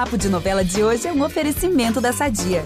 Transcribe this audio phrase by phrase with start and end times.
[0.00, 2.64] Papo de Novela de hoje é um oferecimento da Sadia.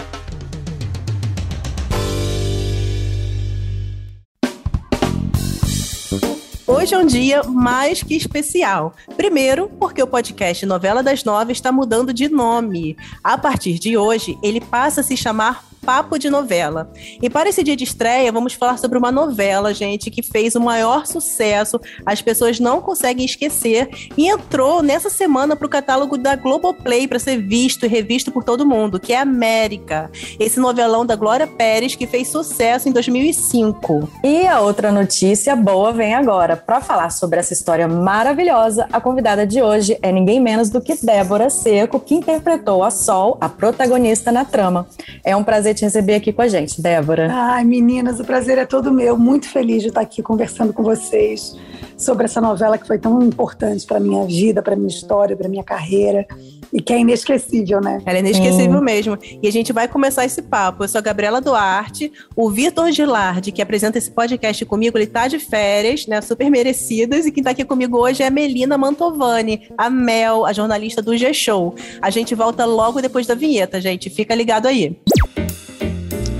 [6.64, 8.94] Hoje é um dia mais que especial.
[9.16, 12.96] Primeiro, porque o podcast Novela das Nove está mudando de nome.
[13.24, 16.90] A partir de hoje, ele passa a se chamar Papo de Novela.
[17.20, 20.60] E para esse dia de estreia, vamos falar sobre uma novela, gente, que fez o
[20.60, 26.34] maior sucesso, as pessoas não conseguem esquecer, e entrou nessa semana para o catálogo da
[26.36, 30.10] Globoplay para ser visto e revisto por todo mundo, que é América.
[30.40, 34.08] Esse novelão da Glória Pérez que fez sucesso em 2005.
[34.24, 36.56] E a outra notícia boa vem agora.
[36.56, 40.94] Para falar sobre essa história maravilhosa, a convidada de hoje é ninguém menos do que
[41.04, 44.86] Débora Seco, que interpretou a Sol, a protagonista na trama.
[45.22, 47.28] É um prazer te receber aqui com a gente, Débora.
[47.30, 49.18] Ai, meninas, o prazer é todo meu.
[49.18, 51.56] Muito feliz de estar aqui conversando com vocês
[51.96, 55.64] sobre essa novela que foi tão importante para minha vida, para minha história, para minha
[55.64, 56.26] carreira
[56.72, 58.02] e que é inesquecível, né?
[58.04, 59.16] Ela é inesquecível mesmo.
[59.40, 60.82] E a gente vai começar esse papo.
[60.82, 65.28] Eu sou a Gabriela Duarte, o Vitor Gilardi, que apresenta esse podcast comigo, ele tá
[65.28, 66.20] de férias, né?
[66.20, 67.26] Super merecidas.
[67.26, 71.16] E quem tá aqui comigo hoje é a Melina Mantovani, a Mel, a jornalista do
[71.16, 71.76] G-Show.
[72.02, 74.10] A gente volta logo depois da vinheta, gente.
[74.10, 74.98] Fica ligado aí.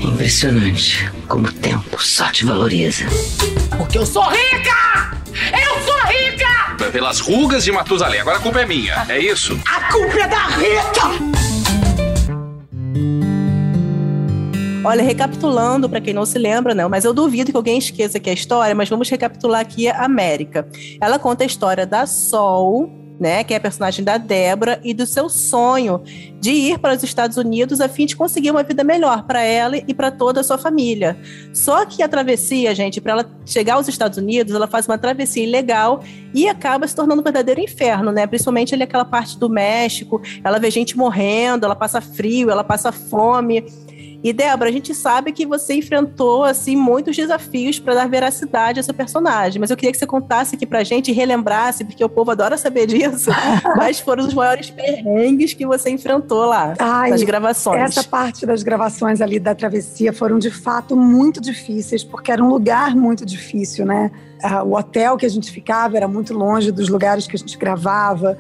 [0.05, 3.06] Impressionante como o tempo só te valoriza.
[3.77, 5.16] Porque eu sou rica!
[5.50, 6.91] Eu sou rica!
[6.92, 8.20] Pelas rugas de Matusalém.
[8.20, 9.58] Agora a culpa é minha, é isso?
[9.66, 11.34] A culpa é da Rita!
[14.84, 18.28] Olha, recapitulando, para quem não se lembra, não, mas eu duvido que alguém esqueça aqui
[18.28, 20.68] a história, mas vamos recapitular aqui a América.
[21.00, 25.06] Ela conta a história da Sol, né, que é a personagem da Débora, e do
[25.06, 26.02] seu sonho
[26.40, 29.76] de ir para os Estados Unidos a fim de conseguir uma vida melhor para ela
[29.76, 31.16] e para toda a sua família.
[31.52, 35.42] Só que a travessia, gente, para ela chegar aos Estados Unidos, ela faz uma travessia
[35.42, 36.02] ilegal
[36.34, 38.26] e acaba se tornando um verdadeiro inferno, né?
[38.26, 42.92] Principalmente ali aquela parte do México, ela vê gente morrendo, ela passa frio, ela passa
[42.92, 43.64] fome.
[44.25, 48.83] E Débora, a gente sabe que você enfrentou assim muitos desafios para dar veracidade a
[48.83, 52.08] seu personagem, mas eu queria que você contasse aqui pra gente e relembrasse, porque o
[52.08, 53.30] povo adora saber disso,
[53.77, 57.83] quais foram os maiores perrengues que você enfrentou lá Ai, nas gravações.
[57.83, 62.48] Essa parte das gravações ali da travessia foram de fato muito difíceis, porque era um
[62.48, 64.11] lugar muito difícil, né?
[64.64, 68.39] O hotel que a gente ficava era muito longe dos lugares que a gente gravava.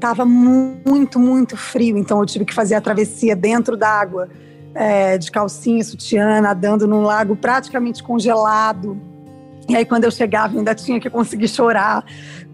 [0.00, 4.30] Tava muito, muito frio, então eu tive que fazer a travessia dentro d'água
[4.76, 9.00] é, de calcinha, sutiã, nadando num lago praticamente congelado.
[9.68, 12.04] E aí, quando eu chegava, eu ainda tinha que conseguir chorar,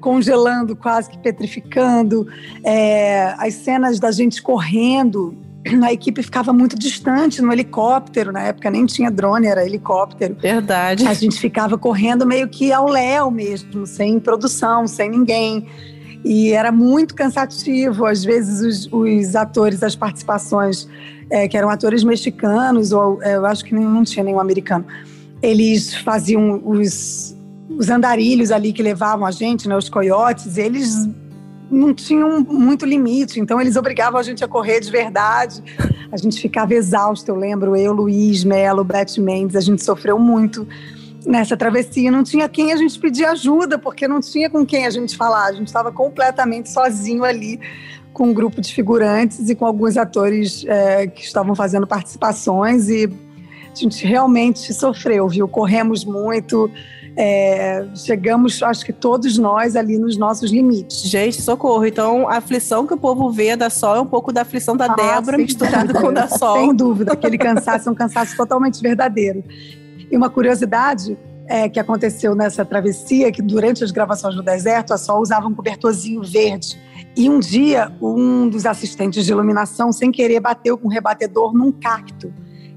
[0.00, 2.26] congelando, quase que petrificando.
[2.64, 5.36] É, as cenas da gente correndo,
[5.82, 8.32] a equipe ficava muito distante no helicóptero.
[8.32, 10.36] Na época nem tinha drone, era helicóptero.
[10.40, 11.06] Verdade.
[11.06, 15.66] A gente ficava correndo meio que ao léu mesmo, sem produção, sem ninguém.
[16.24, 18.06] E era muito cansativo.
[18.06, 20.88] Às vezes, os, os atores, as participações
[21.32, 24.84] é, que eram atores mexicanos, ou é, eu acho que não tinha nenhum americano,
[25.40, 27.34] eles faziam os,
[27.70, 31.08] os andarilhos ali que levavam a gente, né, os coiotes, eles
[31.70, 35.62] não tinham muito limite, então eles obrigavam a gente a correr de verdade.
[36.12, 40.68] A gente ficava exausto, eu lembro, eu, Luiz, Melo, Beth Mendes, a gente sofreu muito
[41.24, 42.10] nessa travessia.
[42.10, 45.46] Não tinha quem a gente pedir ajuda, porque não tinha com quem a gente falar.
[45.46, 47.58] A gente estava completamente sozinho ali
[48.12, 53.08] com um grupo de figurantes e com alguns atores é, que estavam fazendo participações e
[53.72, 55.48] a gente realmente sofreu, viu?
[55.48, 56.70] Corremos muito,
[57.16, 61.02] é, chegamos, acho que todos nós ali nos nossos limites.
[61.02, 61.86] Gente, socorro.
[61.86, 64.86] Então, a aflição que o povo vê da Sol é um pouco da aflição da
[64.86, 66.58] ah, Débora misturada com a da Sol.
[66.58, 69.42] Sem dúvida, aquele cansaço é um cansaço totalmente verdadeiro.
[70.10, 74.98] E uma curiosidade é, que aconteceu nessa travessia, que durante as gravações no deserto, a
[74.98, 76.78] Sol usava um cobertorzinho verde
[77.16, 81.70] e um dia, um dos assistentes de iluminação, sem querer, bateu com um rebatedor num
[81.70, 82.32] cacto.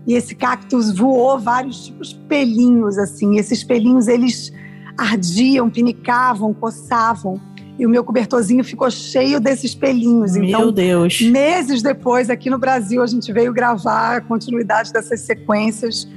[0.05, 3.35] E esse cactus voou vários tipos de pelinhos, assim.
[3.35, 4.51] E esses pelinhos, eles
[4.97, 7.39] ardiam, pinicavam, coçavam.
[7.79, 10.33] E o meu cobertorzinho ficou cheio desses pelinhos.
[10.33, 11.21] Meu então, Deus.
[11.21, 16.07] meses depois, aqui no Brasil, a gente veio gravar a continuidade dessas sequências.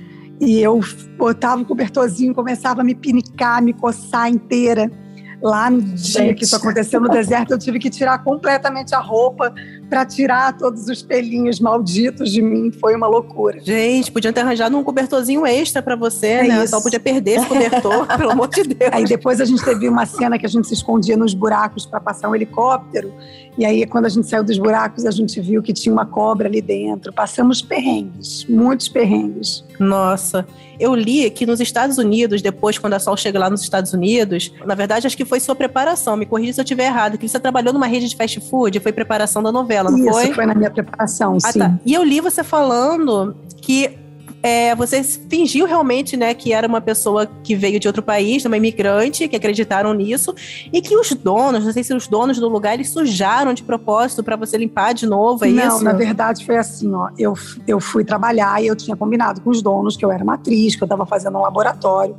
[0.40, 0.80] E eu
[1.16, 4.90] botava o cobertorzinho, começava a me pinicar, me coçar inteira.
[5.40, 6.38] Lá no dia Gente.
[6.38, 9.52] que isso aconteceu no deserto, eu tive que tirar completamente a roupa
[9.88, 12.70] para tirar todos os pelinhos malditos de mim.
[12.70, 13.60] Foi uma loucura.
[13.60, 16.64] Gente, podiam ter arranjado um cobertorzinho extra para você, é né?
[16.64, 16.70] Isso.
[16.70, 18.90] Só podia perder esse cobertor, pelo amor de Deus.
[18.92, 22.00] Aí depois a gente teve uma cena que a gente se escondia nos buracos para
[22.00, 23.12] passar um helicóptero.
[23.58, 26.46] E aí, quando a gente saiu dos buracos, a gente viu que tinha uma cobra
[26.46, 27.12] ali dentro.
[27.12, 29.64] Passamos perrengues, muitos perrengues.
[29.80, 30.46] Nossa.
[30.78, 34.52] Eu li que nos Estados Unidos, depois, quando a Sol chega lá nos Estados Unidos,
[34.64, 36.16] na verdade, acho que foi sua preparação.
[36.16, 37.18] Me corrija se eu estiver errado.
[37.18, 40.32] Que você trabalhou numa rede de fast food, foi preparação da novela, não Isso, foi?
[40.32, 41.58] foi na minha preparação, Ah, sim.
[41.58, 41.78] tá.
[41.84, 43.96] E eu li você falando que
[44.42, 48.56] é, você fingiu realmente, né, que era uma pessoa que veio de outro país, uma
[48.56, 50.34] imigrante, que acreditaram nisso,
[50.72, 54.22] e que os donos, não sei se os donos do lugar, eles sujaram de propósito
[54.22, 55.84] para você limpar de novo, é não, isso?
[55.84, 57.08] na verdade foi assim, ó.
[57.18, 57.34] Eu,
[57.66, 60.76] eu fui trabalhar e eu tinha combinado com os donos que eu era uma atriz,
[60.76, 62.16] que eu estava fazendo um laboratório.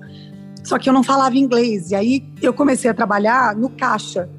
[0.63, 1.91] Só que eu não falava inglês.
[1.91, 4.29] E aí eu comecei a trabalhar no caixa.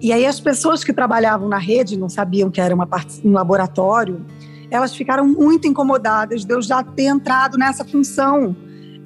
[0.00, 3.32] E aí as pessoas que trabalhavam na rede não sabiam que era uma parte, um
[3.32, 4.24] laboratório.
[4.70, 8.54] Elas ficaram muito incomodadas de eu já ter entrado nessa função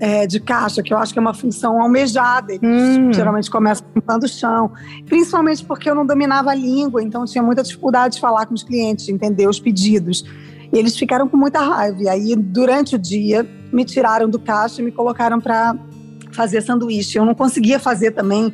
[0.03, 2.55] é, de caixa, que eu acho que é uma função almejada.
[2.63, 3.13] Hum.
[3.13, 4.73] geralmente começam limpando o chão.
[5.07, 8.55] Principalmente porque eu não dominava a língua, então eu tinha muita dificuldade de falar com
[8.55, 10.25] os clientes, de entender os pedidos.
[10.73, 12.03] E eles ficaram com muita raiva.
[12.03, 15.77] E aí, durante o dia, me tiraram do caixa e me colocaram para
[16.33, 17.17] fazer sanduíche.
[17.17, 18.53] Eu não conseguia fazer também.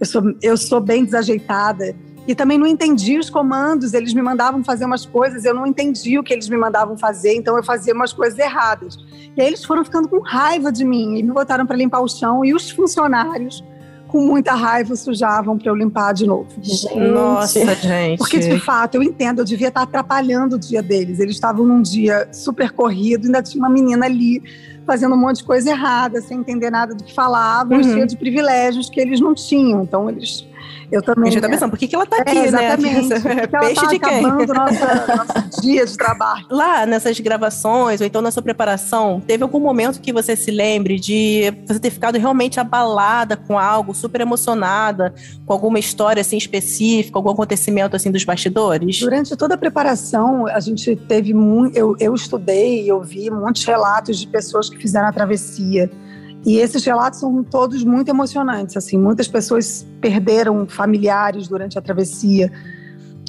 [0.00, 1.94] Eu sou, eu sou bem desajeitada.
[2.26, 3.94] E também não entendi os comandos.
[3.94, 7.34] Eles me mandavam fazer umas coisas, eu não entendi o que eles me mandavam fazer,
[7.34, 8.98] então eu fazia umas coisas erradas.
[9.34, 12.08] E aí eles foram ficando com raiva de mim e me botaram para limpar o
[12.08, 12.44] chão.
[12.44, 13.64] E os funcionários,
[14.08, 16.48] com muita raiva, sujavam para eu limpar de novo.
[17.12, 18.18] Nossa, gente.
[18.18, 21.20] Porque, de fato, eu entendo, eu devia estar atrapalhando o dia deles.
[21.20, 24.42] Eles estavam num dia super corrido, ainda tinha uma menina ali
[24.86, 27.82] fazendo um monte de coisa errada, sem entender nada do que falavam, Uhum.
[27.84, 29.82] cheia de privilégios que eles não tinham.
[29.82, 30.46] Então, eles.
[30.90, 31.28] Eu também.
[31.28, 32.46] A gente tá pensando, por que, que ela tá É, aqui, né?
[32.46, 33.08] exatamente.
[33.08, 34.22] Porque ela Peixe tá de quem?
[34.22, 36.46] nossa, nosso dia de trabalho.
[36.50, 40.98] Lá nessas gravações, ou então na sua preparação, teve algum momento que você se lembre
[40.98, 45.14] de você ter ficado realmente abalada com algo, super emocionada,
[45.44, 48.98] com alguma história assim específica, algum acontecimento assim dos bastidores?
[48.98, 51.76] Durante toda a preparação, a gente teve muito.
[51.76, 55.90] Eu, eu estudei e ouvi muitos relatos de pessoas que fizeram a travessia.
[56.48, 58.74] E esses relatos são todos muito emocionantes.
[58.74, 62.50] Assim, muitas pessoas perderam familiares durante a travessia.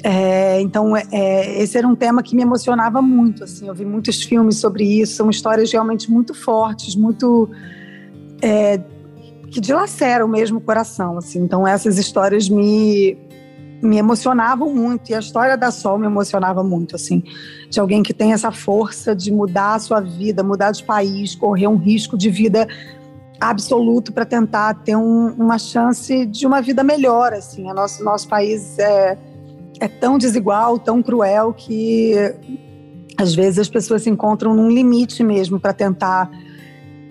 [0.02, 3.44] É, então, é, é, esse era um tema que me emocionava muito.
[3.44, 5.16] Assim, eu vi muitos filmes sobre isso.
[5.16, 7.50] São histórias realmente muito fortes, muito
[8.40, 8.80] é,
[9.50, 11.18] que dilaceram mesmo o coração.
[11.18, 11.40] Assim.
[11.40, 13.18] Então, essas histórias me
[13.82, 17.22] me emocionavam muito e a história da Sol me emocionava muito, assim,
[17.70, 21.66] de alguém que tem essa força de mudar a sua vida, mudar de país, correr
[21.66, 22.68] um risco de vida
[23.40, 27.70] absoluto para tentar ter um, uma chance de uma vida melhor, assim.
[27.70, 29.16] O nosso nosso país é
[29.80, 32.14] é tão desigual, tão cruel que
[33.16, 36.30] às vezes as pessoas se encontram num limite mesmo para tentar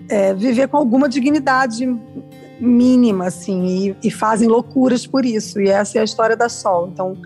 [0.08, 1.86] é, viver com alguma dignidade
[2.60, 3.64] mínima, assim,
[4.02, 5.60] e, e, fazem loucuras por isso.
[5.60, 6.90] E essa é a história da Sol.
[6.92, 7.16] Então,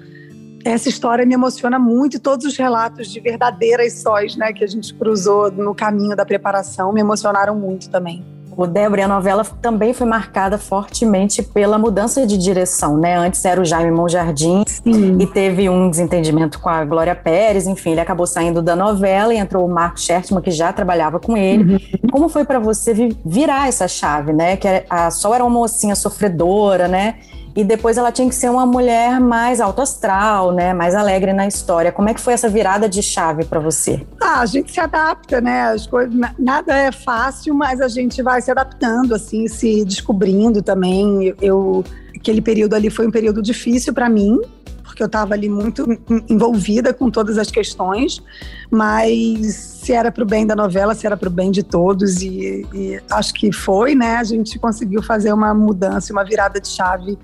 [0.65, 4.67] essa história me emociona muito e todos os relatos de verdadeiras sóis, né, que a
[4.67, 8.25] gente cruzou no caminho da preparação me emocionaram muito também.
[8.56, 13.17] O Débora, a novela também foi marcada fortemente pela mudança de direção, né?
[13.17, 15.19] Antes era o Jaime Monjardim Sim.
[15.21, 19.39] e teve um desentendimento com a Glória Pérez, enfim, ele acabou saindo da novela e
[19.39, 21.75] entrou o Marco Schertman, que já trabalhava com ele.
[21.75, 22.11] Uhum.
[22.11, 24.57] Como foi para você virar essa chave, né?
[24.57, 27.17] Que a Sol era uma mocinha sofredora, né?
[27.56, 30.75] E depois ela tinha que ser uma mulher mais alto astral, né?
[30.75, 31.93] Mais alegre na história.
[31.93, 34.05] Como é que foi essa virada de chave para você?
[34.21, 35.62] Ah, a gente se adapta, né?
[35.62, 41.33] As coisas, nada é fácil, mas a gente vai se adaptando, assim, se descobrindo também.
[41.41, 41.85] Eu,
[42.17, 44.41] aquele período ali foi um período difícil para mim,
[44.83, 45.87] porque eu estava ali muito
[46.29, 48.21] envolvida com todas as questões,
[48.69, 52.21] mas se era para o bem da novela, se era para o bem de todos,
[52.21, 54.17] e, e, acho que foi, né?
[54.17, 57.17] A gente conseguiu fazer uma mudança, uma virada de chave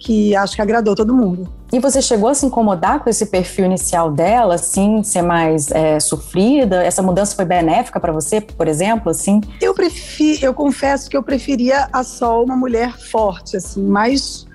[0.00, 1.46] que acho que agradou todo mundo.
[1.70, 6.00] E você chegou a se incomodar com esse perfil inicial dela, assim, ser mais é,
[6.00, 6.82] sofrida?
[6.82, 9.42] Essa mudança foi benéfica para você, por exemplo, assim?
[9.60, 14.46] Eu prefiro, eu confesso que eu preferia a Sol uma mulher forte, assim, mas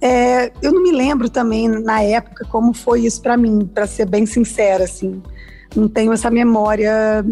[0.00, 4.06] é, eu não me lembro também na época como foi isso para mim, para ser
[4.06, 5.22] bem sincera, assim.
[5.76, 7.24] Não tenho essa memória,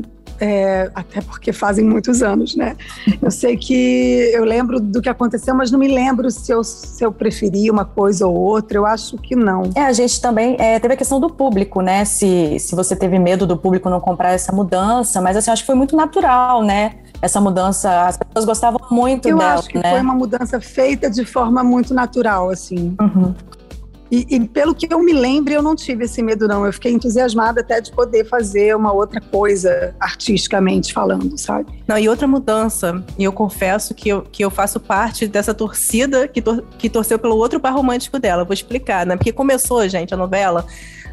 [0.42, 2.76] é, até porque fazem muitos anos, né?
[3.22, 7.04] Eu sei que eu lembro do que aconteceu, mas não me lembro se eu, se
[7.04, 8.76] eu preferi uma coisa ou outra.
[8.76, 9.70] Eu acho que não.
[9.76, 12.04] É, a gente também é, teve a questão do público, né?
[12.04, 15.66] Se, se você teve medo do público não comprar essa mudança, mas assim, acho que
[15.66, 16.96] foi muito natural, né?
[17.20, 19.90] essa mudança, as pessoas gostavam muito eu dela, acho que né?
[19.92, 22.96] foi uma mudança feita de forma muito natural, assim.
[23.00, 23.32] Uhum.
[24.12, 26.66] E, e, pelo que eu me lembro, eu não tive esse medo, não.
[26.66, 31.82] Eu fiquei entusiasmada até de poder fazer uma outra coisa, artisticamente falando, sabe?
[31.88, 36.28] Não, e outra mudança, e eu confesso que eu, que eu faço parte dessa torcida
[36.28, 38.44] que, tor que torceu pelo outro par romântico dela.
[38.44, 39.16] Vou explicar, né?
[39.16, 40.66] Porque começou, gente, a novela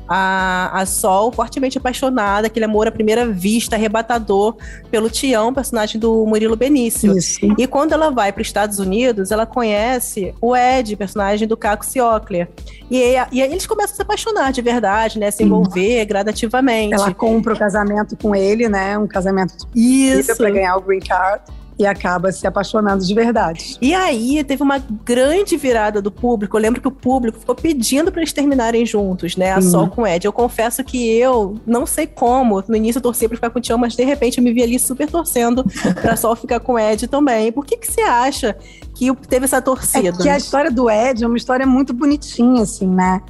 [0.09, 4.55] a, a Sol fortemente apaixonada, aquele amor à primeira vista, arrebatador
[4.89, 7.15] pelo Tião, personagem do Murilo Benício.
[7.15, 7.39] Isso.
[7.57, 11.85] E quando ela vai para os Estados Unidos, ela conhece o Ed, personagem do Caco
[11.85, 12.49] Ciocler.
[12.89, 12.97] E,
[13.31, 15.29] e aí eles começam a se apaixonar de verdade, né?
[15.29, 16.95] Se envolver gradativamente.
[16.95, 18.97] Ela compra o casamento com ele, né?
[18.97, 20.35] Um casamento Isso.
[20.35, 21.43] para ganhar o green card
[21.79, 23.77] e acaba se apaixonando de verdade.
[23.81, 26.57] E aí teve uma grande virada do público.
[26.57, 29.53] Eu lembro que o público ficou pedindo para eles terminarem juntos, né?
[29.53, 29.61] A.
[29.61, 30.25] Sol com o Ed.
[30.25, 32.61] Eu confesso que eu não sei como.
[32.67, 34.61] No início eu torcia para ficar com o Tião, mas de repente eu me vi
[34.61, 35.63] ali super torcendo
[36.01, 37.49] pra Sol ficar com o Ed também.
[37.49, 38.57] Por que que você acha
[38.93, 40.17] que teve essa É torcida?
[40.17, 43.21] que a história do Ed é uma história muito bonitinha, assim, né?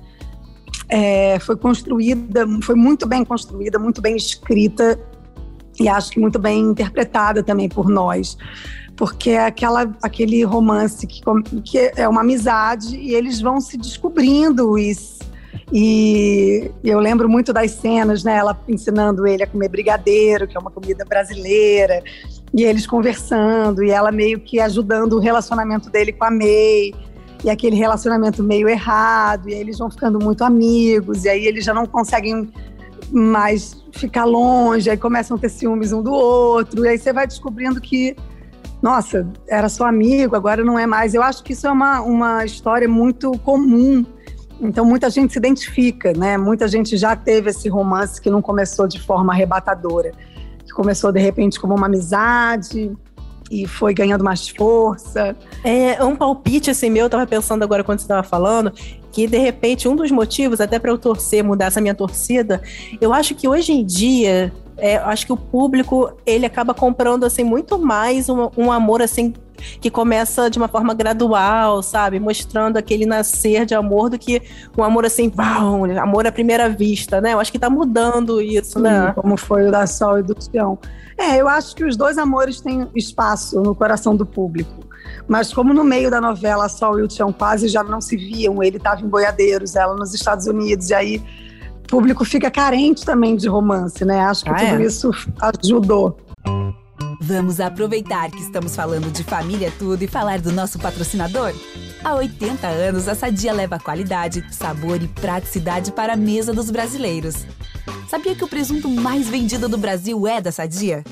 [0.91, 4.99] É, foi construída, foi muito bem construída, muito bem escrita
[5.79, 8.37] e acho que muito bem interpretada também por nós.
[8.95, 11.21] Porque é aquela, aquele romance que,
[11.63, 14.77] que é uma amizade e eles vão se descobrindo
[15.71, 18.37] e, e eu lembro muito das cenas, né?
[18.37, 22.03] Ela ensinando ele a comer brigadeiro, que é uma comida brasileira,
[22.53, 26.93] e eles conversando, e ela meio que ajudando o relacionamento dele com a May,
[27.43, 31.63] e aquele relacionamento meio errado, e aí eles vão ficando muito amigos, e aí eles
[31.63, 32.49] já não conseguem
[33.11, 37.25] mais ficar longe, aí começam a ter ciúmes um do outro, e aí você vai
[37.25, 38.15] descobrindo que,
[38.81, 41.13] nossa, era só amigo, agora não é mais.
[41.13, 44.05] Eu acho que isso é uma, uma história muito comum.
[44.61, 46.37] Então, muita gente se identifica, né?
[46.37, 50.11] Muita gente já teve esse romance que não começou de forma arrebatadora,
[50.65, 52.91] que começou de repente como uma amizade
[53.49, 55.35] e foi ganhando mais força.
[55.63, 58.71] É um palpite assim meu, eu tava pensando agora quando você tava falando,
[59.11, 62.61] que de repente um dos motivos, até para eu torcer, mudar essa minha torcida,
[62.99, 67.43] eu acho que hoje em dia, é, acho que o público ele acaba comprando assim
[67.43, 69.33] muito mais um, um amor assim
[69.81, 72.19] que começa de uma forma gradual, sabe?
[72.19, 74.41] Mostrando aquele nascer de amor do que
[74.77, 77.33] um amor assim, uau, amor à primeira vista, né?
[77.33, 79.11] Eu acho que tá mudando isso, né?
[79.13, 80.77] como foi o da Sol e do Tião.
[81.17, 84.88] É, eu acho que os dois amores têm espaço no coração do público.
[85.27, 88.77] Mas como no meio da novela e o Tião quase já não se viam, ele
[88.77, 91.23] estava em Boiadeiros, ela nos Estados Unidos, e aí
[91.83, 94.19] o público fica carente também de romance, né?
[94.21, 94.85] Acho que Ah, tudo é?
[94.85, 95.11] isso
[95.41, 96.17] ajudou.
[97.21, 101.53] Vamos aproveitar que estamos falando de família tudo e falar do nosso patrocinador?
[102.03, 107.45] Há 80 anos, a Sadia leva qualidade, sabor e praticidade para a mesa dos brasileiros.
[108.07, 111.03] Sabia que o presunto mais vendido do Brasil é da Sadia?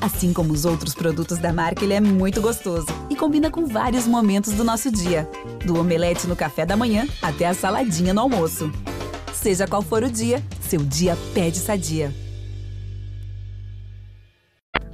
[0.00, 4.06] Assim como os outros produtos da marca, ele é muito gostoso e combina com vários
[4.06, 5.28] momentos do nosso dia,
[5.64, 8.70] do omelete no café da manhã até a saladinha no almoço.
[9.32, 12.12] Seja qual for o dia, seu dia pede Sadia.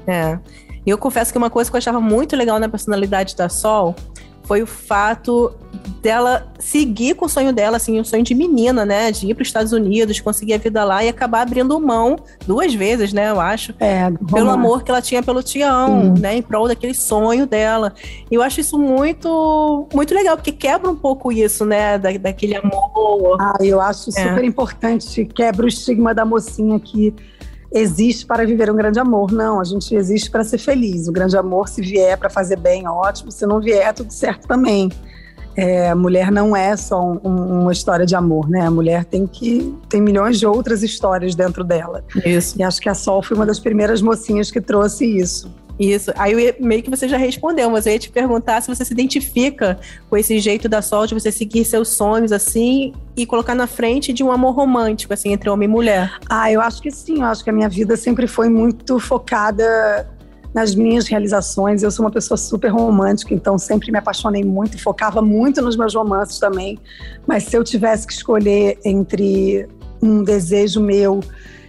[0.07, 0.39] É.
[0.87, 3.95] Eu confesso que uma coisa que eu achava muito legal na personalidade da Sol
[4.49, 5.53] foi o fato
[6.01, 9.13] dela seguir com o sonho dela, assim, um sonho de menina, né?
[9.13, 12.73] De ir para os Estados Unidos, conseguir a vida lá e acabar abrindo mão duas
[12.73, 13.31] vezes, né?
[13.31, 13.75] Eu acho.
[13.79, 16.21] É, Pelo amor que ela tinha pelo Tião, Sim.
[16.23, 16.37] né?
[16.37, 17.93] Em prol daquele sonho dela.
[18.31, 21.99] E eu acho isso muito, muito legal, porque quebra um pouco isso, né?
[21.99, 23.37] Da, daquele amor.
[23.39, 24.29] Ah, eu acho É.
[24.31, 27.15] super importante, quebra o estigma da mocinha que
[27.73, 29.31] existe para viver um grande amor.
[29.33, 31.09] Não, a gente existe para ser feliz.
[31.09, 33.31] O grande amor, se vier para fazer bem, ótimo.
[33.31, 34.91] Se não vier, tudo certo também.
[35.57, 38.61] É, a mulher não é só um- um- uma história de amor, né?
[38.61, 42.05] A mulher tem que tem milhões de outras histórias dentro dela.
[42.25, 42.55] Isso.
[42.59, 45.51] E acho que a Sol foi uma das primeiras mocinhas que trouxe isso.
[45.79, 46.11] Isso.
[46.17, 48.93] Aí eu meio que você já respondeu, mas eu ia te perguntar se você se
[48.93, 49.79] identifica
[50.11, 54.13] com esse jeito da Sol de você seguir seus sonhos assim e colocar na frente
[54.13, 56.13] de um amor romântico, assim, entre homem e mulher.
[56.29, 57.21] Ah, eu acho que sim.
[57.21, 60.09] Eu acho que a minha vida sempre foi muito focada
[60.53, 61.83] nas minhas realizações.
[61.83, 65.95] Eu sou uma pessoa super romântica, então sempre me apaixonei muito focava muito nos meus
[65.95, 66.79] romances também.
[67.27, 69.69] Mas se eu tivesse que escolher entre
[70.03, 71.21] um desejo meu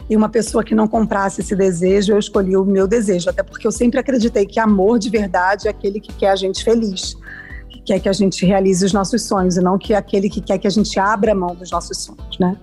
[0.10, 3.30] e uma pessoa que não comprasse esse desejo, eu escolhi o meu desejo.
[3.30, 6.64] Até porque eu sempre acreditei que amor de verdade é aquele que quer a gente
[6.64, 7.16] feliz.
[7.70, 10.58] Que quer que a gente realize os nossos sonhos e não que aquele que quer
[10.58, 12.58] que a gente abra mão dos nossos sonhos, né?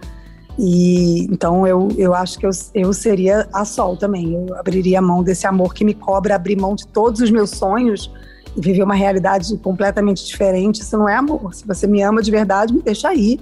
[0.58, 4.34] E então eu, eu acho que eu, eu seria a Sol também.
[4.34, 8.10] Eu abriria mão desse amor que me cobra abrir mão de todos os meus sonhos
[8.56, 10.80] e viver uma realidade completamente diferente.
[10.80, 11.54] Isso não é amor.
[11.54, 13.38] Se você me ama de verdade, me deixa aí.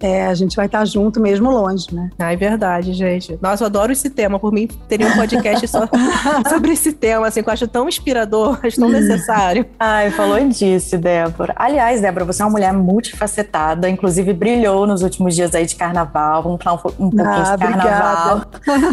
[0.00, 2.08] É, a gente vai estar junto mesmo longe, né?
[2.18, 3.36] Ah, é verdade, gente.
[3.42, 4.38] Nossa, eu adoro esse tema.
[4.38, 5.88] Por mim, teria um podcast só
[6.48, 9.66] sobre esse tema, assim, que eu acho tão inspirador, acho tão necessário.
[9.78, 11.52] Ai, falou disso, Débora.
[11.56, 16.44] Aliás, Débora, você é uma mulher multifacetada, inclusive brilhou nos últimos dias aí de carnaval.
[16.44, 18.46] Vamos falar um, um pouquinho Ah, de carnaval.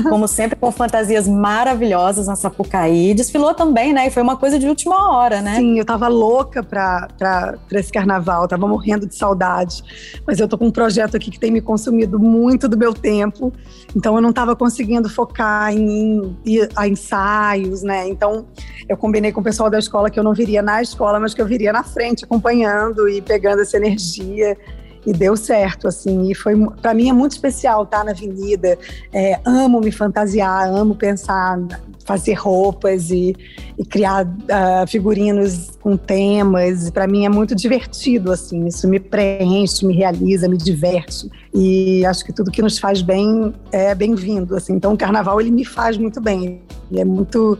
[0.09, 3.13] Como sempre, com fantasias maravilhosas na Sapucaí.
[3.13, 4.07] Desfilou também, né?
[4.07, 5.57] E foi uma coisa de última hora, né?
[5.57, 9.83] Sim, eu tava louca pra, pra, pra esse carnaval, tava morrendo de saudade.
[10.25, 12.93] Mas eu tô com um projeto projeto aqui que tem me consumido muito do meu
[12.93, 13.51] tempo,
[13.93, 18.07] então eu não estava conseguindo focar em, em a ensaios, né?
[18.07, 18.45] Então
[18.87, 21.41] eu combinei com o pessoal da escola que eu não viria na escola, mas que
[21.41, 24.57] eu viria na frente acompanhando e pegando essa energia
[25.05, 28.77] e deu certo, assim, e foi para mim é muito especial estar na avenida.
[29.11, 31.59] É, amo me fantasiar, amo pensar,
[32.05, 33.35] fazer roupas e,
[33.77, 36.89] e criar uh, figurinos com temas.
[36.91, 41.29] Para mim é muito divertido, assim, isso me preenche, me realiza, me diverte.
[41.53, 44.73] E acho que tudo que nos faz bem é bem-vindo, assim.
[44.73, 47.57] Então o carnaval ele me faz muito bem, ele é muito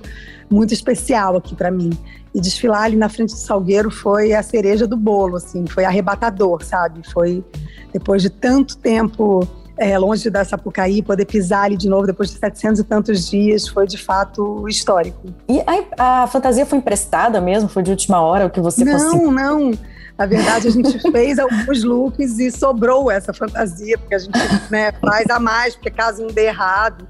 [0.48, 1.90] muito especial aqui para mim.
[2.34, 6.64] E desfilar ali na frente do Salgueiro foi a cereja do bolo, assim, foi arrebatador,
[6.64, 7.02] sabe?
[7.12, 7.44] Foi
[7.92, 12.38] depois de tanto tempo é, longe da Sapucaí, poder pisar ali de novo depois de
[12.38, 15.34] 700 e tantos dias foi de fato histórico.
[15.48, 17.70] E a, a fantasia foi emprestada mesmo?
[17.70, 19.32] Foi de última hora o que você Não, conseguiu?
[19.32, 19.72] não.
[20.17, 24.39] Na verdade, a gente fez alguns looks e sobrou essa fantasia, porque a gente
[24.70, 27.05] né, faz a mais, porque caso um dê errado,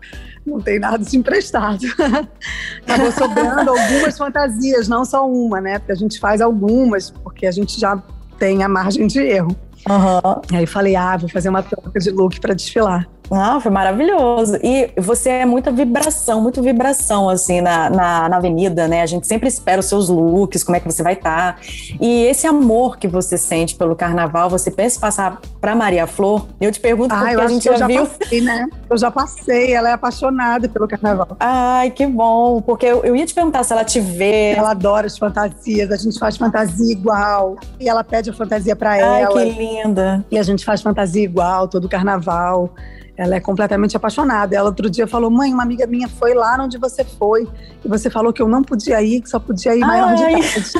[0.46, 1.86] não tem nada de emprestado.
[2.82, 5.78] Acabou sobrando algumas fantasias, não só uma, né?
[5.78, 8.02] Porque a gente faz algumas, porque a gente já
[8.40, 9.56] tem a margem de erro.
[9.88, 10.42] Uhum.
[10.58, 13.08] Aí falei, ah, vou fazer uma troca de look para desfilar.
[13.32, 14.58] Ah, foi maravilhoso.
[14.64, 19.02] E você é muita vibração, muito vibração, assim, na, na, na, avenida, né?
[19.02, 21.56] A gente sempre espera os seus looks, como é que você vai estar.
[21.56, 21.62] Tá.
[22.00, 26.48] E esse amor que você sente pelo carnaval, você pensa em passar para Maria Flor?
[26.62, 28.06] Eu te pergunto ah, porque a gente já, já viu.
[28.06, 28.68] Passei, né?
[28.90, 31.36] Eu já passei, ela é apaixonada pelo carnaval.
[31.40, 34.52] Ai, que bom, porque eu, eu ia te perguntar se ela te vê.
[34.52, 37.58] Ela adora as fantasias, a gente faz fantasia igual.
[37.80, 39.28] E ela pede a fantasia para ela.
[39.28, 40.26] Ai, que linda.
[40.30, 42.72] E a gente faz fantasia igual, todo carnaval.
[43.18, 44.56] Ela é completamente apaixonada.
[44.56, 47.48] Ela outro dia falou: Mãe, uma amiga minha foi lá onde você foi.
[47.84, 50.16] E você falou que eu não podia ir, que só podia ir maior Ai.
[50.16, 50.72] de idade.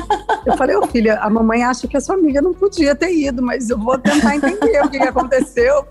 [0.44, 3.12] Eu falei: Ô oh, filha, a mamãe acha que a sua amiga não podia ter
[3.12, 5.86] ido, mas eu vou tentar entender o que, que aconteceu.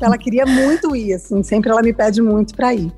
[0.00, 1.42] Ela queria muito ir, assim.
[1.42, 2.92] Sempre ela me pede muito para ir.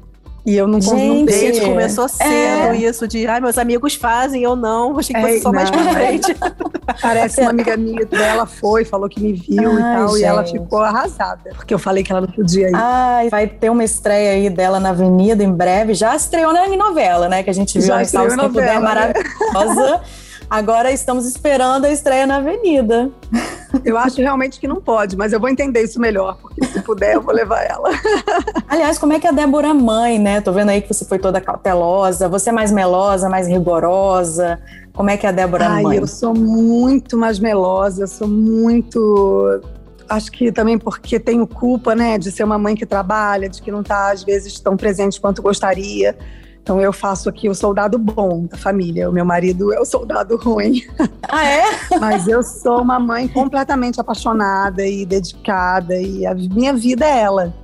[0.44, 2.76] E eu não Gente, desde começou cedo é.
[2.76, 5.56] isso de, ai, meus amigos fazem, eu não, achei que fosse é, só não.
[5.56, 6.36] mais pra frente.
[7.00, 10.20] Parece uma amiga minha dela foi, falou que me viu ai, e tal, gente.
[10.20, 12.74] e ela ficou arrasada, porque eu falei que ela não podia ir.
[12.74, 17.28] Ai, vai ter uma estreia aí dela na Avenida em breve, já estreou na novela,
[17.28, 18.80] né, que a gente viu já no Salve novela, né?
[18.80, 20.00] maravilhosa.
[20.50, 23.10] Agora estamos esperando a estreia na Avenida.
[23.84, 27.14] Eu acho realmente que não pode, mas eu vou entender isso melhor, porque se puder
[27.14, 27.90] eu vou levar ela.
[28.68, 30.40] Aliás, como é que a Débora é mãe, né?
[30.40, 34.60] Tô vendo aí que você foi toda cautelosa, você é mais melosa, mais rigorosa.
[34.92, 35.98] Como é que a Débora é Ai, mãe?
[35.98, 39.62] Eu sou muito mais melosa, sou muito
[40.08, 43.70] acho que também porque tenho culpa, né, de ser uma mãe que trabalha, de que
[43.70, 46.16] não está às vezes tão presente quanto gostaria.
[46.62, 49.10] Então eu faço aqui o soldado bom da família.
[49.10, 50.82] O meu marido é o soldado ruim.
[51.28, 51.64] Ah, é?
[51.98, 57.54] Mas eu sou uma mãe completamente apaixonada e dedicada e a minha vida é ela.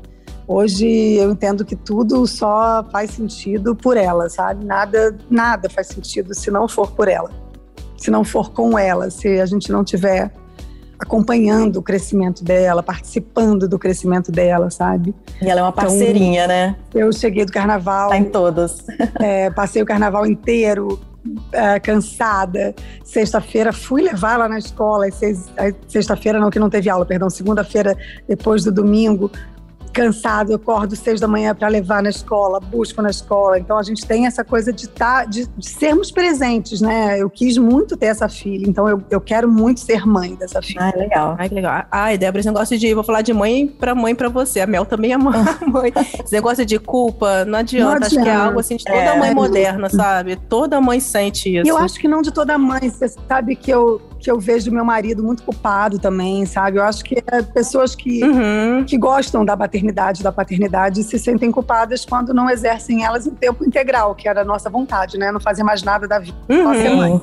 [0.48, 4.64] Hoje eu entendo que tudo só faz sentido por ela, sabe?
[4.64, 7.30] Nada, nada faz sentido se não for por ela.
[7.96, 10.32] Se não for com ela, se a gente não tiver
[10.98, 15.14] acompanhando o crescimento dela, participando do crescimento dela, sabe?
[15.40, 16.76] E ela é uma então, parceirinha, então, né?
[16.94, 18.10] Eu cheguei do carnaval.
[18.10, 18.84] Tá em todas.
[19.20, 21.00] É, passei o carnaval inteiro
[21.52, 22.74] é, cansada.
[23.04, 25.06] Sexta-feira fui levar ela na escola.
[25.86, 27.28] Sexta-feira não, que não teve aula, perdão.
[27.28, 29.30] Segunda-feira, depois do domingo,
[29.98, 33.58] cansado, eu acordo seis da manhã para levar na escola, busco na escola.
[33.58, 37.20] Então a gente tem essa coisa de, tá, de, de, sermos presentes, né?
[37.20, 40.92] Eu quis muito ter essa filha, então eu, eu quero muito ser mãe dessa filha.
[40.94, 41.36] Ah, legal.
[41.38, 41.84] Ai, que legal.
[41.90, 42.94] Ai, Débora, esse negócio de.
[42.94, 44.60] Vou falar de mãe para mãe para você.
[44.60, 45.92] A Mel também é mãe.
[46.24, 47.84] esse negócio de culpa, não adianta.
[47.84, 48.06] Não adianta.
[48.06, 49.18] Acho que é algo assim de toda é.
[49.18, 50.36] mãe moderna, sabe?
[50.36, 51.68] Toda mãe sente isso.
[51.68, 52.88] Eu acho que não de toda mãe.
[52.88, 56.76] Você sabe que eu, que eu vejo meu marido muito culpado também, sabe?
[56.76, 58.84] Eu acho que é pessoas que, uhum.
[58.84, 63.64] que gostam da maternidade, da paternidade, se sentem culpadas quando não exercem elas em tempo
[63.64, 65.32] integral, que era a nossa vontade, né?
[65.32, 66.62] Não fazer mais nada da vida, uhum.
[66.62, 67.22] só ser mãe.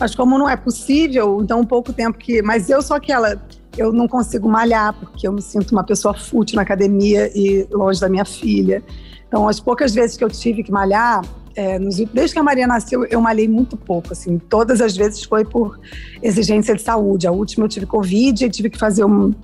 [0.00, 2.40] Mas como não é possível, então um pouco tempo que.
[2.40, 3.38] Mas eu sou aquela.
[3.76, 8.00] Eu não consigo malhar, porque eu me sinto uma pessoa fútil na academia e longe
[8.00, 8.82] da minha filha.
[9.28, 11.22] Então, as poucas vezes que eu tive que malhar,
[11.56, 14.38] é, nos, desde que a Maria nasceu, eu malhei muito pouco, assim.
[14.38, 15.80] Todas as vezes foi por
[16.22, 17.26] exigência de saúde.
[17.26, 19.34] A última eu tive Covid e tive que fazer um,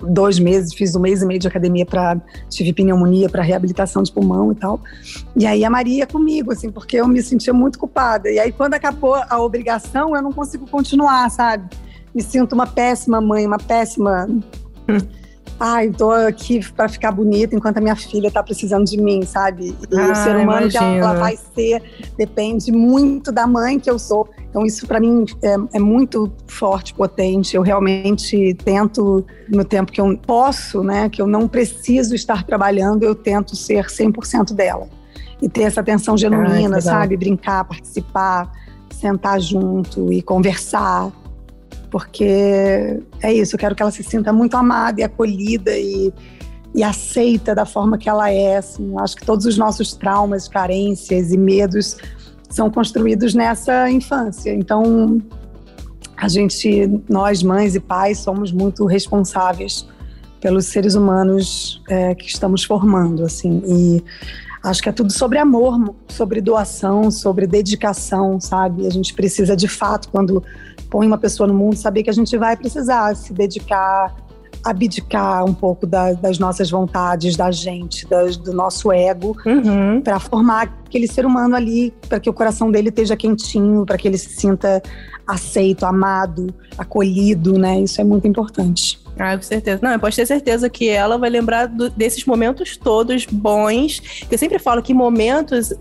[0.00, 4.12] dois meses, fiz um mês e meio de academia para tive pneumonia para reabilitação de
[4.12, 4.80] pulmão e tal.
[5.36, 8.30] E aí a Maria ia comigo, assim, porque eu me sentia muito culpada.
[8.30, 11.68] E aí quando acabou a obrigação, eu não consigo continuar, sabe?
[12.14, 14.28] Me sinto uma péssima mãe, uma péssima
[15.64, 19.76] ai, tô aqui para ficar bonita enquanto a minha filha tá precisando de mim, sabe?
[19.88, 21.80] E ah, o ser humano que ela vai ser
[22.18, 26.92] depende muito da mãe que eu sou Então, isso para mim é, é, muito forte,
[26.92, 27.54] potente.
[27.54, 33.04] Eu realmente tento, no tempo que eu posso, né, que eu não preciso estar trabalhando,
[33.04, 34.88] eu tento ser 100% dela.
[35.40, 37.16] E ter essa atenção genuína, ah, sabe?
[37.16, 38.50] Brincar, participar,
[38.90, 41.12] sentar junto e conversar.
[41.92, 46.10] Porque é isso, eu quero que ela se sinta muito amada e acolhida e,
[46.74, 48.56] e aceita da forma que ela é.
[48.56, 48.94] Assim.
[48.98, 51.98] Acho que todos os nossos traumas, carências e medos
[52.48, 54.54] são construídos nessa infância.
[54.54, 55.20] Então,
[56.16, 59.86] a gente, nós, mães e pais, somos muito responsáveis
[60.40, 63.62] pelos seres humanos é, que estamos formando, assim.
[63.66, 64.04] E
[64.62, 68.86] acho que é tudo sobre amor, sobre doação, sobre dedicação, sabe?
[68.86, 70.42] A gente precisa, de fato, quando
[70.88, 74.14] põe uma pessoa no mundo, saber que a gente vai precisar se dedicar
[74.64, 80.00] abdicar um pouco da, das nossas vontades, da gente, das, do nosso ego, uhum.
[80.00, 84.06] para formar aquele ser humano ali, para que o coração dele esteja quentinho, para que
[84.06, 84.82] ele se sinta
[85.26, 87.80] aceito, amado, acolhido, né?
[87.80, 89.00] Isso é muito importante.
[89.18, 89.80] Ah, com certeza.
[89.82, 94.26] Não, eu posso ter certeza que ela vai lembrar do, desses momentos todos bons.
[94.30, 95.72] Eu sempre falo que momentos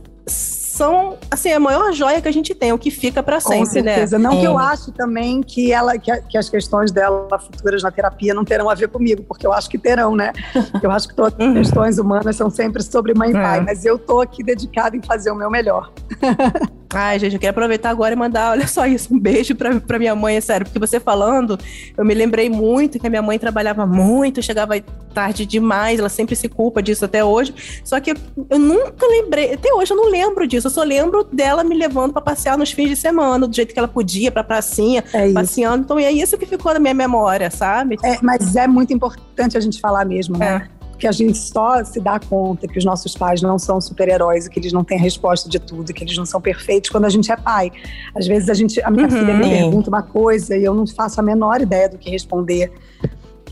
[0.82, 3.86] são, assim, a maior joia que a gente tem, o que fica para sempre, Com
[3.86, 3.94] né?
[3.94, 4.18] certeza.
[4.18, 4.24] né?
[4.24, 4.40] Não é.
[4.40, 8.44] que eu acho também que ela, que, que, as questões dela futuras na terapia não
[8.44, 10.34] terão a ver comigo, porque eu acho que terão, né?
[10.82, 11.54] Eu acho que todas as uhum.
[11.54, 13.62] questões humanas são sempre sobre mãe e pai, é.
[13.62, 15.92] mas eu tô aqui dedicada em fazer o meu melhor.
[16.94, 19.98] Ai, gente, eu quero aproveitar agora e mandar, olha só isso, um beijo pra, pra
[19.98, 21.58] minha mãe, é sério, porque você falando,
[21.98, 24.74] eu me lembrei muito que a minha mãe trabalhava muito, chegava
[25.14, 28.16] tarde demais, ela sempre se culpa disso até hoje, só que eu,
[28.50, 32.12] eu nunca lembrei, até hoje eu não lembro disso, eu só lembro dela me levando
[32.12, 35.84] para passear nos fins de semana, do jeito que ela podia, pra pracinha, é passeando,
[35.84, 37.98] então é isso que ficou na minha memória, sabe?
[38.04, 40.70] É, mas é muito importante a gente falar mesmo, né?
[40.78, 44.48] É que a gente só se dá conta que os nossos pais não são super-heróis,
[44.48, 47.10] que eles não têm a resposta de tudo, que eles não são perfeitos quando a
[47.10, 47.72] gente é pai.
[48.16, 49.10] Às vezes a gente, a minha uhum.
[49.10, 52.72] filha me pergunta uma coisa e eu não faço a menor ideia do que responder.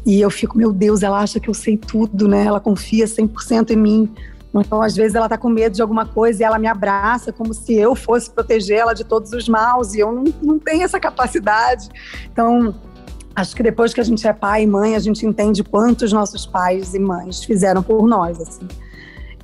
[0.05, 2.45] E eu fico, meu Deus, ela acha que eu sei tudo, né?
[2.45, 4.13] Ela confia 100% em mim.
[4.53, 7.51] Então, às vezes, ela está com medo de alguma coisa e ela me abraça como
[7.51, 10.99] se eu fosse proteger ela de todos os maus, e eu não, não tenho essa
[10.99, 11.89] capacidade.
[12.31, 12.73] Então,
[13.39, 16.13] acho que depois que a gente é pai e mãe, a gente entende quanto os
[16.13, 18.67] nossos pais e mães fizeram por nós, assim.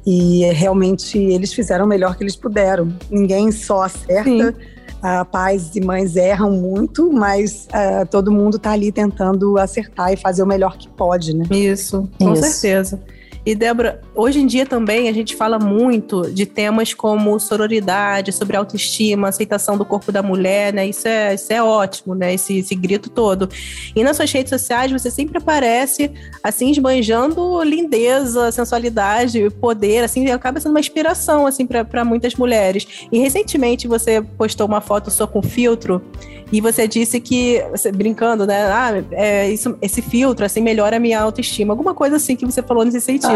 [0.06, 2.94] E realmente eles fizeram o melhor que eles puderam.
[3.10, 4.56] Ninguém só acerta.
[4.96, 10.18] Uh, pais e mães erram muito, mas uh, todo mundo está ali tentando acertar e
[10.18, 11.46] fazer o melhor que pode, né?
[11.52, 12.44] Isso, com Isso.
[12.44, 13.00] certeza.
[13.46, 18.58] E, Débora, hoje em dia também a gente fala muito de temas como sororidade, sobre
[18.58, 20.88] autoestima, aceitação do corpo da mulher, né?
[20.88, 22.34] Isso é, isso é ótimo, né?
[22.34, 23.48] Esse, esse grito todo.
[23.96, 26.12] E nas suas redes sociais você sempre aparece,
[26.44, 33.06] assim, esbanjando lindeza, sensualidade, poder, assim, acaba sendo uma inspiração, assim, para muitas mulheres.
[33.12, 36.02] E recentemente você postou uma foto sua com filtro
[36.52, 37.62] e você disse que,
[37.96, 38.66] brincando, né?
[38.72, 41.74] Ah, é, isso, esse filtro, assim, melhora a minha autoestima.
[41.74, 43.35] Alguma coisa assim que você falou nesse sentido.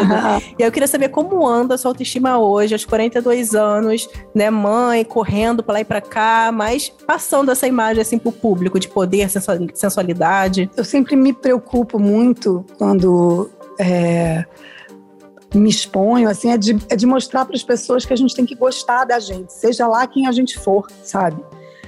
[0.57, 4.49] E eu queria saber como anda a sua autoestima hoje, aos 42 anos, né?
[4.49, 8.87] Mãe, correndo para lá e para cá, mas passando essa imagem, assim, pro público de
[8.87, 9.29] poder,
[9.73, 10.69] sensualidade.
[10.75, 13.49] Eu sempre me preocupo muito quando.
[13.79, 14.45] É
[15.55, 18.45] me exponho, assim, é de, é de mostrar para as pessoas que a gente tem
[18.45, 21.43] que gostar da gente, seja lá quem a gente for, sabe?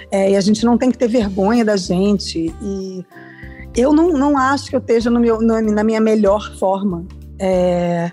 [0.09, 2.53] É, e a gente não tem que ter vergonha da gente.
[2.61, 3.05] E
[3.75, 7.05] eu não, não acho que eu esteja no meu, no, na minha melhor forma.
[7.41, 8.11] É,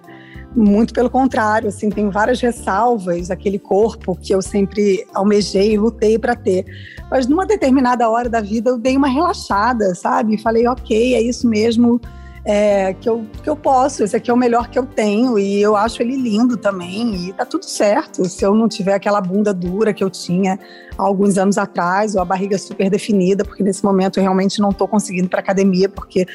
[0.57, 6.19] muito pelo contrário, assim, tem várias ressalvas, aquele corpo que eu sempre almejei e lutei
[6.19, 6.65] para ter.
[7.11, 10.41] Mas numa determinada hora da vida eu dei uma relaxada, sabe?
[10.41, 12.01] Falei, ok, é isso mesmo
[12.45, 15.61] é, que, eu, que eu posso, esse aqui é o melhor que eu tenho e
[15.61, 18.25] eu acho ele lindo também e tá tudo certo.
[18.25, 20.59] Se eu não tiver aquela bunda dura que eu tinha
[20.97, 24.73] há alguns anos atrás ou a barriga super definida, porque nesse momento eu realmente não
[24.73, 26.27] tô conseguindo para academia porque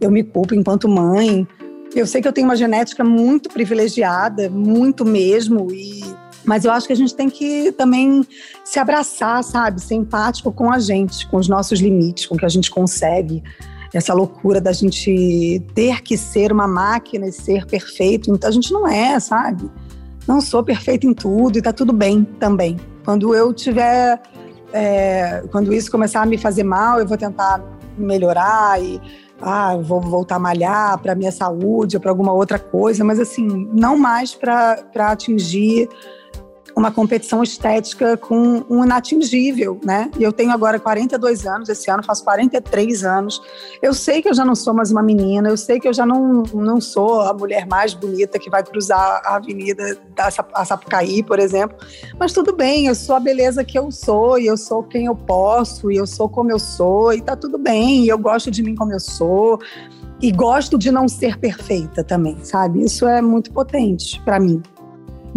[0.00, 1.46] eu me culpo enquanto mãe.
[1.94, 6.02] Eu sei que eu tenho uma genética muito privilegiada, muito mesmo e
[6.44, 8.26] mas eu acho que a gente tem que também
[8.64, 9.82] se abraçar, sabe?
[9.82, 13.42] Ser empático com a gente, com os nossos limites, com o que a gente consegue
[13.92, 18.30] essa loucura da gente ter que ser uma máquina e ser perfeito.
[18.30, 19.70] Então a gente não é, sabe?
[20.26, 22.78] Não sou perfeito em tudo e tá tudo bem também.
[23.04, 24.20] Quando eu tiver.
[24.70, 27.62] É, quando isso começar a me fazer mal, eu vou tentar
[27.96, 29.00] melhorar e
[29.40, 33.68] ah, vou voltar a malhar para minha saúde ou para alguma outra coisa, mas assim,
[33.72, 35.88] não mais para atingir
[36.76, 40.10] uma competição estética com um inatingível, né?
[40.18, 43.40] E eu tenho agora 42 anos, esse ano faço 43 anos.
[43.82, 46.06] Eu sei que eu já não sou mais uma menina, eu sei que eu já
[46.06, 50.30] não, não sou a mulher mais bonita que vai cruzar a avenida da
[50.64, 51.76] Sapucaí, por exemplo.
[52.18, 55.16] Mas tudo bem, eu sou a beleza que eu sou, e eu sou quem eu
[55.16, 58.62] posso, e eu sou como eu sou, e tá tudo bem, e eu gosto de
[58.62, 59.58] mim como eu sou.
[60.20, 62.82] E gosto de não ser perfeita também, sabe?
[62.82, 64.60] Isso é muito potente para mim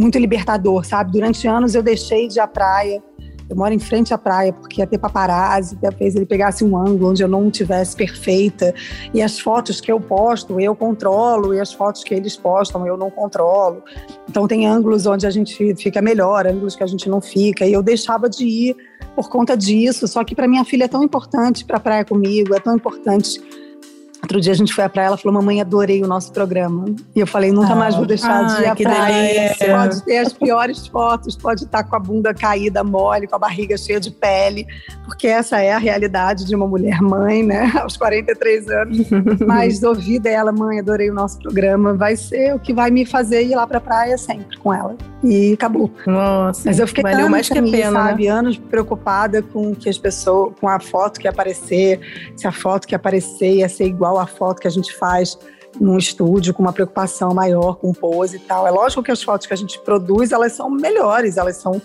[0.01, 1.11] muito libertador, sabe?
[1.11, 3.01] Durante anos eu deixei de ir à praia.
[3.47, 7.09] Eu moro em frente à praia porque ia ter paparazzi, talvez ele pegasse um ângulo
[7.09, 8.73] onde eu não tivesse perfeita.
[9.13, 12.95] E as fotos que eu posto, eu controlo, e as fotos que eles postam, eu
[12.95, 13.83] não controlo.
[14.29, 17.65] Então tem ângulos onde a gente fica melhor, ângulos que a gente não fica.
[17.65, 18.75] E eu deixava de ir
[19.15, 20.07] por conta disso.
[20.07, 23.41] Só que para minha filha é tão importante para praia comigo, é tão importante
[24.31, 26.85] Outro dia a gente foi à praia, ela falou, mamãe, adorei o nosso programa.
[27.13, 29.41] E eu falei, nunca ah, mais vou deixar de ir à praia.
[29.41, 29.75] Delícia.
[29.75, 33.77] Pode ter as piores fotos, pode estar com a bunda caída, mole, com a barriga
[33.77, 34.65] cheia de pele,
[35.03, 37.73] porque essa é a realidade de uma mulher mãe, né?
[37.81, 38.97] Aos 43 anos.
[39.45, 43.43] Mas ouvir dela, mãe, adorei o nosso programa, vai ser o que vai me fazer
[43.43, 44.95] ir lá pra praia sempre com ela.
[45.21, 45.91] E acabou.
[46.07, 46.63] Nossa.
[46.65, 48.09] Mas eu fiquei valeu mais que a pena, né?
[48.09, 48.23] sabe?
[48.23, 48.29] Né?
[48.29, 51.99] Anos preocupada com que as pessoas, com a foto que ia aparecer,
[52.35, 55.37] se a foto que aparecer ia ser igual igual a foto que a gente faz
[55.79, 58.67] num estúdio com uma preocupação maior com pose e tal.
[58.67, 61.81] É lógico que as fotos que a gente produz, elas são melhores, elas são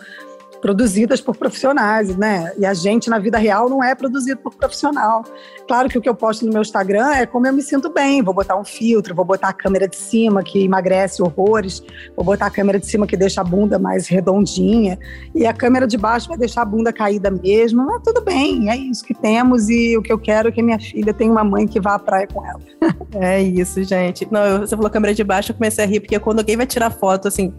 [0.60, 2.52] produzidas por profissionais, né?
[2.58, 5.24] E a gente na vida real não é produzido por profissional.
[5.66, 8.22] Claro que o que eu posto no meu Instagram é como eu me sinto bem.
[8.22, 11.82] Vou botar um filtro, vou botar a câmera de cima que emagrece horrores,
[12.14, 14.98] vou botar a câmera de cima que deixa a bunda mais redondinha
[15.34, 17.84] e a câmera de baixo vai deixar a bunda caída mesmo.
[17.84, 20.78] Mas tudo bem, é isso que temos e o que eu quero é que minha
[20.78, 22.60] filha tenha uma mãe que vá à praia com ela.
[23.18, 24.28] É isso, gente.
[24.30, 26.90] Não, você falou câmera de baixo, eu comecei a rir porque quando alguém vai tirar
[26.90, 27.52] foto assim,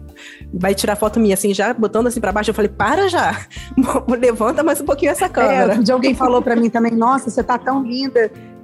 [0.52, 3.46] vai tirar foto minha assim, já botando assim para baixo, eu falei: "Para já.
[4.20, 5.74] Levanta mais um pouquinho essa câmera".
[5.74, 7.97] É, de alguém falou para mim também: "Nossa, você tá tão linda.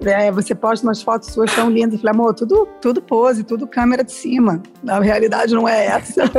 [0.04, 1.94] É, você posta umas fotos suas tão lindas".
[1.94, 4.62] Eu falei: "Amor, tudo tudo pose, tudo câmera de cima.
[4.86, 6.24] A realidade não é essa".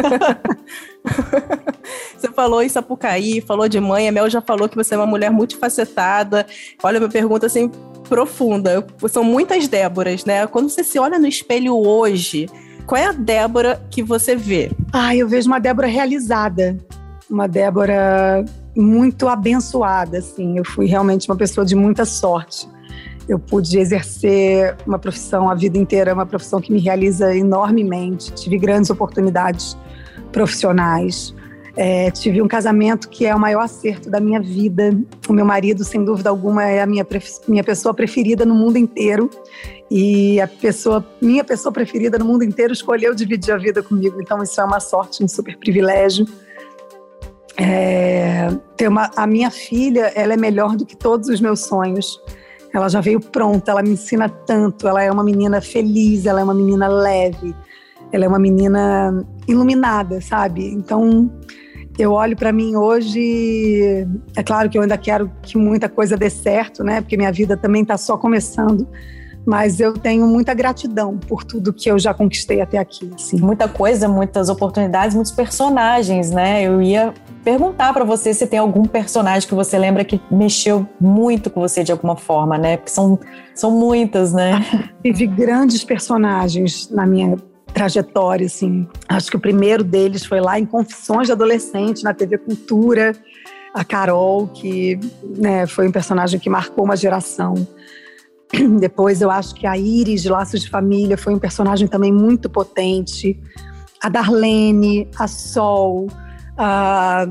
[2.17, 5.07] você falou em Sapucaí, falou de mãe, a Mel já falou que você é uma
[5.07, 6.45] mulher multifacetada.
[6.83, 7.71] Olha, minha pergunta assim
[8.05, 8.85] profunda.
[9.09, 10.45] São muitas Déboras, né?
[10.47, 12.47] Quando você se olha no espelho hoje,
[12.85, 14.71] qual é a Débora que você vê?
[14.93, 16.77] Ah, eu vejo uma Débora realizada,
[17.29, 20.57] uma Débora muito abençoada, assim.
[20.57, 22.67] Eu fui realmente uma pessoa de muita sorte.
[23.27, 28.31] Eu pude exercer uma profissão a vida inteira, uma profissão que me realiza enormemente.
[28.33, 29.77] Tive grandes oportunidades
[30.31, 31.33] profissionais.
[31.77, 34.97] É, tive um casamento que é o maior acerto da minha vida.
[35.27, 37.05] O meu marido, sem dúvida alguma, é a minha,
[37.47, 39.29] minha pessoa preferida no mundo inteiro.
[39.89, 44.21] E a pessoa, minha pessoa preferida no mundo inteiro escolheu dividir a vida comigo.
[44.21, 46.25] Então, isso é uma sorte, um super privilégio.
[47.57, 52.19] É, ter uma, a minha filha, ela é melhor do que todos os meus sonhos.
[52.75, 54.87] Ela já veio pronta, ela me ensina tanto.
[54.87, 57.55] Ela é uma menina feliz, ela é uma menina leve,
[58.11, 60.67] ela é uma menina iluminada, sabe?
[60.67, 61.31] Então,
[61.97, 66.29] eu olho para mim hoje, é claro que eu ainda quero que muita coisa dê
[66.29, 66.99] certo, né?
[66.99, 68.85] Porque minha vida também está só começando.
[69.45, 73.09] Mas eu tenho muita gratidão por tudo que eu já conquistei até aqui.
[73.15, 73.39] Assim.
[73.39, 76.63] Muita coisa, muitas oportunidades, muitos personagens, né?
[76.63, 77.13] Eu ia
[77.45, 81.83] perguntar para você se tem algum personagem que você lembra que mexeu muito com você
[81.83, 82.77] de alguma forma, né?
[82.77, 83.19] Porque são,
[83.53, 84.65] são muitas, né?
[85.03, 87.37] Tive grandes personagens na minha
[87.71, 88.87] trajetória, assim.
[89.07, 93.13] Acho que o primeiro deles foi lá em Confissões de Adolescente, na TV Cultura,
[93.75, 94.99] a Carol, que
[95.37, 97.53] né, foi um personagem que marcou uma geração.
[98.79, 102.49] Depois eu acho que a Iris de Laços de Família foi um personagem também muito
[102.49, 103.39] potente.
[104.01, 106.07] A Darlene, a Sol,
[106.57, 107.27] a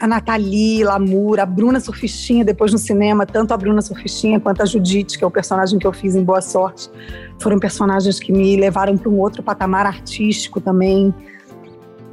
[0.00, 5.18] a Nathalie a Bruna Surfistinha, depois no cinema, tanto a Bruna Surfistinha quanto a Judite,
[5.18, 6.90] que é o personagem que eu fiz em Boa Sorte,
[7.38, 11.14] foram personagens que me levaram para um outro patamar artístico também.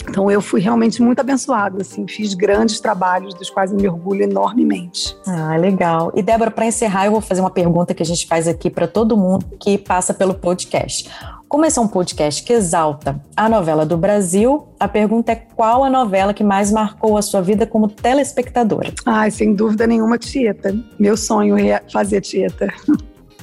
[0.09, 4.23] Então eu fui realmente muito abençoada, assim, fiz grandes trabalhos dos quais eu me orgulho
[4.23, 5.15] enormemente.
[5.25, 6.11] Ah, legal.
[6.13, 8.87] E Débora, para encerrar, eu vou fazer uma pergunta que a gente faz aqui para
[8.87, 11.09] todo mundo que passa pelo podcast.
[11.47, 15.81] Como esse é um podcast que exalta a novela do Brasil, a pergunta é qual
[15.81, 18.93] a novela que mais marcou a sua vida como telespectadora?
[19.05, 20.75] Ai, sem dúvida nenhuma, Tieta.
[20.99, 22.67] Meu sonho é fazer Tieta.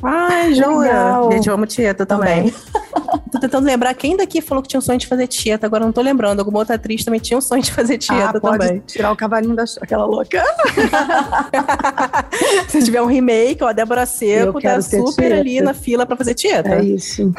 [0.03, 1.31] Ai, jura?
[1.33, 2.51] Gente, eu amo Tieta também.
[2.51, 2.55] também.
[3.33, 5.93] tô tentando lembrar quem daqui falou que tinha um sonho de fazer Tieta, agora não
[5.93, 6.41] tô lembrando.
[6.41, 8.83] Alguma outra atriz também tinha um sonho de fazer Tieta ah, pode também.
[8.87, 10.45] tirar o cavalinho daquela louca.
[12.69, 16.35] Se tiver um remake, ó, a Débora Seco tá super ali na fila pra fazer
[16.35, 16.77] Tieta.
[16.77, 17.33] É isso.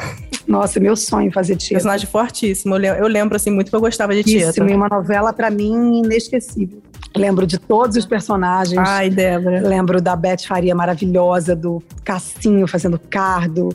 [0.46, 1.74] Nossa, meu sonho fazer Tieta.
[1.74, 2.76] Personagem fortíssimo.
[2.76, 4.70] Eu lembro, assim, muito que eu gostava de Isso, Tieta.
[4.70, 6.80] e uma novela, pra mim, inesquecível.
[7.16, 8.78] Lembro de todos os personagens.
[8.78, 9.60] Ai, Débora.
[9.60, 13.68] Lembro da Beth Faria maravilhosa, do Cassinho fazendo Cardo,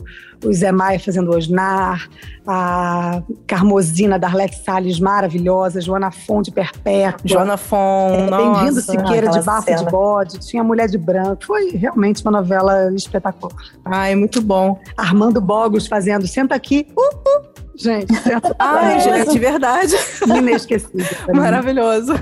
[0.44, 2.08] o Zé Maia fazendo Osnar,
[2.46, 7.20] a Carmosina da Arlete Salles maravilhosa, Joana Fonte Perpétua.
[7.24, 8.30] Joana Fon, É.
[8.36, 9.84] Bem-vindo Siqueira de Bafo cena.
[9.84, 11.44] de Bode, tinha Mulher de Branco.
[11.46, 13.54] Foi realmente uma novela espetacular.
[13.84, 14.80] Ai, muito bom.
[14.96, 17.00] Armando Bogos fazendo Senta aqui, uh,
[17.48, 17.52] uh.
[17.74, 19.94] Gente, senta- Ai, gente, de verdade.
[20.26, 21.06] inesquecível.
[21.34, 22.14] Maravilhoso.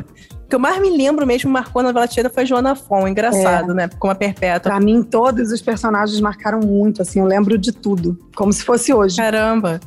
[0.51, 3.07] O que eu mais me lembro mesmo, marcou na novela Tieta, foi Joana Fon.
[3.07, 3.89] Engraçado, né?
[4.01, 4.73] Como a Perpétua.
[4.73, 8.93] Pra mim, todos os personagens marcaram muito, assim, eu lembro de tudo, como se fosse
[8.93, 9.17] hoje.
[9.17, 9.79] Caramba.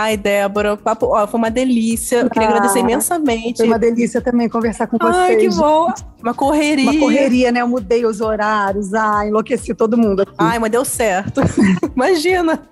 [0.00, 2.18] Ai, Débora, o papo, ó, foi uma delícia.
[2.20, 3.56] Eu queria Ah, agradecer imensamente.
[3.56, 5.56] Foi uma delícia também conversar com Ai, que vocês.
[5.56, 5.92] bom.
[6.22, 6.90] Uma correria.
[6.90, 7.62] Uma correria, né?
[7.62, 10.32] Eu mudei os horários, ah, enlouqueci todo mundo aqui.
[10.38, 11.40] Ai, mas deu certo.
[11.96, 12.62] Imagina.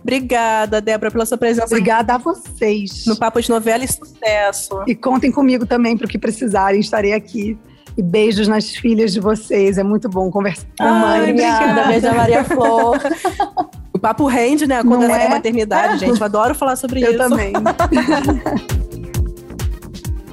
[0.00, 3.04] Obrigada, Débora, pela sua presença Obrigada a vocês.
[3.06, 4.82] no Papo de Novela e Sucesso.
[4.86, 7.58] E contem comigo também para o que precisarem, estarei aqui.
[7.96, 11.20] E beijos nas filhas de vocês, é muito bom conversar com a mãe.
[11.30, 12.98] Obrigada, beijo a Maria Flor.
[14.04, 14.82] Papo rende, né?
[14.82, 15.28] Quando é, é?
[15.30, 16.20] maternidade, gente.
[16.20, 17.16] Eu adoro falar sobre Eu isso.
[17.16, 17.54] também.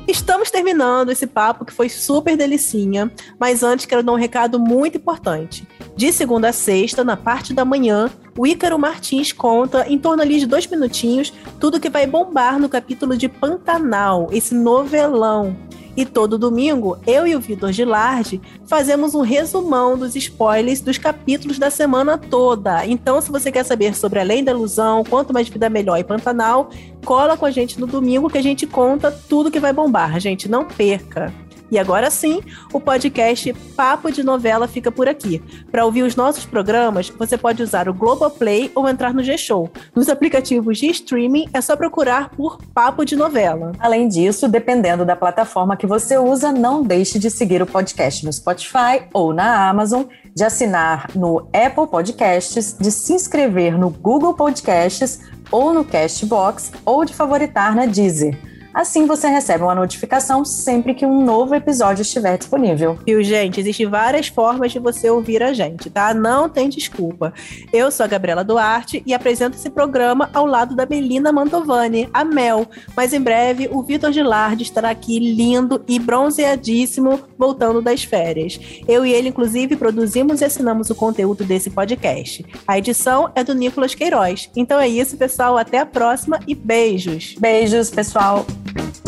[0.06, 4.98] Estamos terminando esse papo que foi super delicinha, mas antes quero dar um recado muito
[4.98, 5.66] importante.
[5.96, 10.40] De segunda a sexta, na parte da manhã, o Ícaro Martins conta, em torno ali
[10.40, 15.56] de dois minutinhos, tudo que vai bombar no capítulo de Pantanal, esse novelão.
[15.96, 21.60] E todo domingo, eu e o Vitor Gilardi fazemos um resumão dos spoilers dos capítulos
[21.60, 22.86] da semana toda.
[22.86, 26.70] Então, se você quer saber sobre Além da Ilusão, Quanto Mais Vida Melhor e Pantanal,
[27.04, 30.50] cola com a gente no domingo que a gente conta tudo que vai bombar, gente.
[30.50, 31.34] Não perca!
[31.72, 32.42] E agora sim,
[32.74, 35.42] o podcast Papo de Novela fica por aqui.
[35.72, 39.72] Para ouvir os nossos programas, você pode usar o Globoplay ou entrar no G-Show.
[39.96, 43.72] Nos aplicativos de streaming, é só procurar por Papo de Novela.
[43.80, 48.34] Além disso, dependendo da plataforma que você usa, não deixe de seguir o podcast no
[48.34, 50.04] Spotify ou na Amazon,
[50.36, 57.06] de assinar no Apple Podcasts, de se inscrever no Google Podcasts ou no Castbox ou
[57.06, 58.51] de favoritar na Deezer.
[58.74, 62.98] Assim você recebe uma notificação sempre que um novo episódio estiver disponível.
[63.06, 63.60] Viu, gente?
[63.60, 66.14] Existem várias formas de você ouvir a gente, tá?
[66.14, 67.34] Não tem desculpa.
[67.74, 72.24] Eu sou a Gabriela Duarte e apresento esse programa ao lado da Melina Mantovani, a
[72.24, 72.66] Mel.
[72.96, 78.60] Mas em breve o Vitor Gilardi estará aqui lindo e bronzeadíssimo, voltando das férias.
[78.88, 82.46] Eu e ele, inclusive, produzimos e assinamos o conteúdo desse podcast.
[82.66, 84.50] A edição é do Nicolas Queiroz.
[84.56, 85.58] Então é isso, pessoal.
[85.58, 87.36] Até a próxima e beijos!
[87.38, 88.46] Beijos, pessoal!
[88.64, 89.01] Thank you.